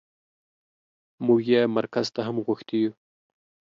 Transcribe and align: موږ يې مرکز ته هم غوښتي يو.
موږ 1.25 1.39
يې 1.51 1.61
مرکز 1.77 2.07
ته 2.15 2.19
هم 2.27 2.35
غوښتي 2.45 2.77
يو. 2.83 2.91